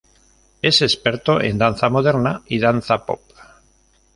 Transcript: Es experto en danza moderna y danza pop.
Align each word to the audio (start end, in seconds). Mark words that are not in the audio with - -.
Es 0.63 0.81
experto 0.81 1.39
en 1.39 1.59
danza 1.59 1.87
moderna 1.87 2.41
y 2.47 2.57
danza 2.57 3.05
pop. 3.05 3.21